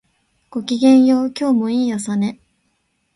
[0.49, 2.39] ごきげんよう、今日もいい朝ね